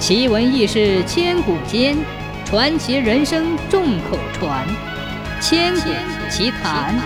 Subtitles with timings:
[0.00, 1.94] 奇闻异事千古间，
[2.46, 4.66] 传奇人生众口传。
[5.42, 5.90] 千古
[6.30, 6.98] 奇谈。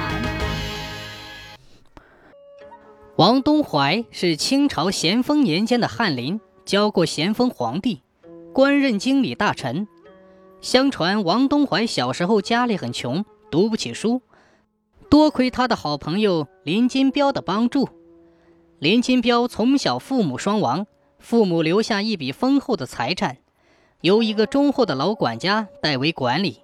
[3.16, 8.00] 王东怀是清朝咸丰年间的翰林，教过咸丰皇帝，
[8.52, 9.88] 官任经理大臣。
[10.60, 14.22] 相传王东怀小时候家里很穷，读不起书，
[15.10, 17.88] 多亏他的好朋友林金彪的帮助。
[18.78, 20.86] 林金彪从小父母双亡，
[21.24, 23.38] 父母留下一笔丰厚的财产，
[24.02, 26.60] 由一个忠厚的老管家代为管理。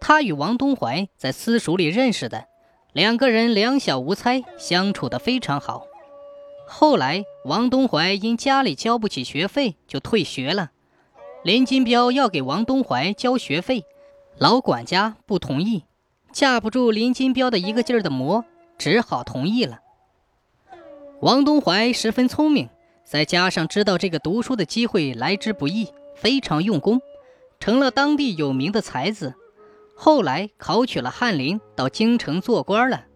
[0.00, 2.46] 他与王东怀在私塾里认识的。
[2.92, 5.86] 两个人两小无猜，相处得非常好。
[6.66, 10.72] 后来，王东怀因家里交不起学费，就退学了。
[11.44, 13.84] 林金彪要给王东怀交学费，
[14.36, 15.84] 老管家不同意，
[16.32, 18.44] 架不住林金彪的一个劲儿的磨，
[18.76, 19.78] 只好同意了。
[21.20, 22.68] 王东怀十分聪明，
[23.08, 27.00] 再加上知道这个读书的机会来之不易，非常用功，
[27.58, 29.34] 成了当地有名的才子。
[29.96, 33.06] 后来考取了翰林，到京城做官了。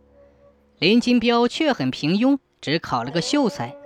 [0.78, 3.76] 林金彪却很平庸，只考了个秀才。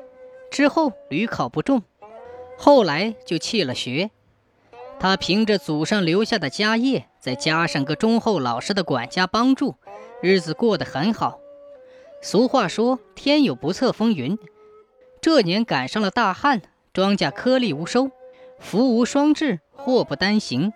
[0.48, 1.82] 之后屡考不中，
[2.56, 4.12] 后来就弃了学。
[5.00, 9.74] 他凭着祖上留下的家业，再加上个忠厚老实的管家帮助，
[10.22, 11.40] 日子过得很好。
[12.22, 14.38] 俗话说：“天有不测风云。”
[15.26, 18.12] 这年赶上了大旱，庄稼颗粒无收，
[18.60, 20.72] 福无双至，祸不单行。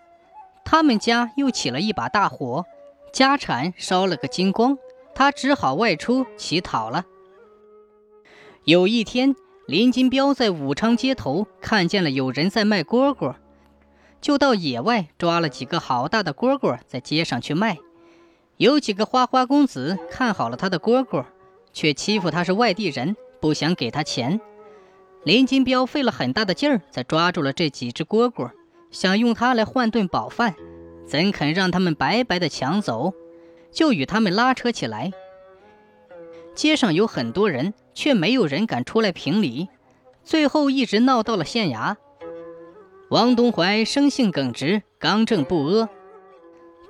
[0.64, 2.64] 他们家又起了一把大火，
[3.12, 4.76] 家产烧了个精光，
[5.14, 7.04] 他只好外出乞讨了。
[8.64, 9.36] 有一天，
[9.68, 13.36] 林金彪在武昌街头看见了有人在卖蝈蝈，
[14.20, 17.78] 就到野外抓了几个好大的蝈蝈，在街上去卖。
[18.56, 21.24] 有几个花花公子看好了他的蝈蝈，
[21.72, 24.41] 却欺负他是外地人，不想给他钱。
[25.24, 28.50] 林金彪费了很大的劲儿，才抓住了这几只蝈蝈。
[28.91, 30.55] 想用它来换顿饱饭，
[31.06, 33.12] 怎肯让他们白白的抢走？
[33.70, 35.12] 就与他们拉扯起来。
[36.55, 39.68] 街上有很多人，却没有人敢出来评理。
[40.24, 41.96] 最后一直闹到了县衙。
[43.11, 45.89] 王东怀生性耿直，刚正不阿。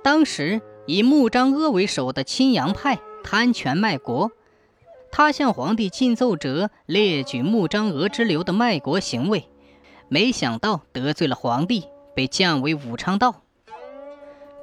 [0.03, 4.31] 当时以穆彰阿为首的青阳派贪权卖国，
[5.11, 9.49] 他向皇帝进奏折，列举穆彰阿之流的卖国行为。
[10.07, 11.85] 没想到得罪了皇帝，
[12.15, 13.43] 被降为武昌道。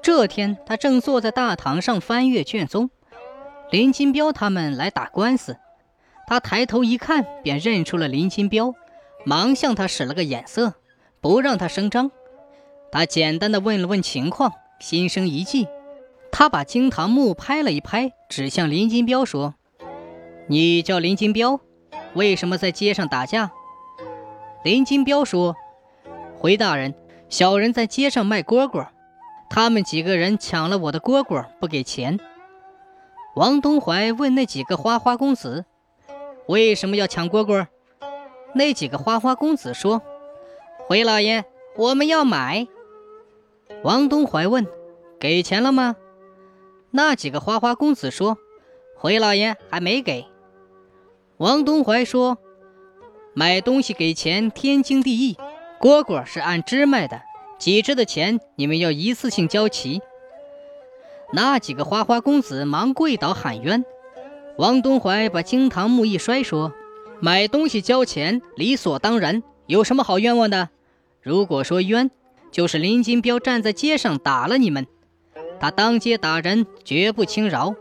[0.02, 2.90] 这天，他正坐在大堂上翻阅卷宗，
[3.70, 5.56] 林金彪他们来打官司。
[6.26, 8.74] 他抬头一看，便认出了林金彪，
[9.24, 10.74] 忙向他使了个眼色，
[11.20, 12.10] 不让他声张。
[12.90, 15.66] 他简单的问了问情况，心生一计。
[16.30, 19.54] 他把惊堂木拍了一拍，指向林金彪说
[20.48, 21.60] ：“你叫林金彪，
[22.14, 23.52] 为什么在街上打架？”
[24.64, 25.54] 林金彪说
[26.36, 26.94] ：“回大人，
[27.28, 28.88] 小人在街上卖蝈蝈，
[29.50, 32.18] 他们几个人抢了我的蝈蝈，不给钱。”
[33.36, 35.64] 王东怀问那几个花花公子
[36.48, 37.66] ：“为什么要抢蝈蝈？”
[38.54, 40.02] 那几个花花公子说
[40.88, 41.44] ：“回老爷，
[41.76, 42.66] 我们要买。”
[43.84, 44.66] 王东怀问
[45.20, 45.94] ：“给钱了吗？”
[46.90, 48.38] 那几个花花公子说
[48.96, 50.26] ：“回老爷，还没给。”
[51.38, 52.38] 王东怀说。
[53.32, 55.36] 买东西给钱，天经地义。
[55.80, 57.22] 蝈蝈是按只卖的，
[57.56, 60.00] 几只的钱你们要一次性交齐。
[61.32, 63.84] 那几个花花公子忙跪倒喊冤。
[64.56, 66.72] 王东怀把惊堂木一摔，说
[67.22, 70.70] ：“买东西交钱，理所当然，有什么好冤枉的？
[71.22, 72.10] 如果说冤，
[72.50, 74.88] 就是林金彪站在街上打了你们，
[75.60, 77.76] 他当街打人，绝不轻饶。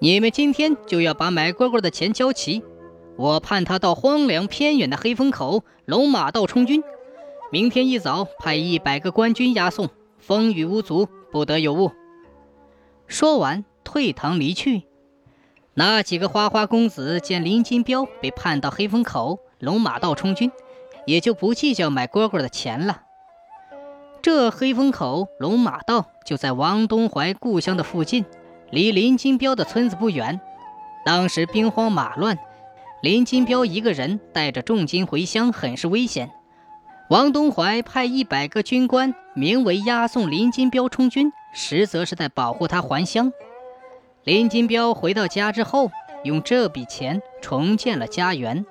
[0.00, 2.64] 你们今天就要把买蝈蝈的钱交齐。”
[3.18, 6.84] 我判他到荒凉偏远的黑风口龙马道充军，
[7.50, 9.88] 明天一早派一百个官军押送，
[10.20, 11.90] 风雨无阻，不得有误。
[13.08, 14.84] 说完，退堂离去。
[15.74, 20.52] 那几个花花公子见林金彪被判到黑风口龙马道充军，
[21.04, 23.02] 也就不计较买蝈蝈的钱了。
[24.22, 28.24] 这黑风口龙马道就在王东怀故乡的附近，
[28.70, 30.40] 离林金彪的村子不远。
[31.04, 32.38] 当时兵荒马乱。
[33.00, 36.30] 林金彪一个人带着重金回乡，很是危险。
[37.10, 43.32] 王东怀派一百个军官，名为押送林金彪充军，实则是在保护他还乡。
[44.24, 45.90] 林金彪回到家之后，
[46.24, 48.66] 用这笔钱重建了家园。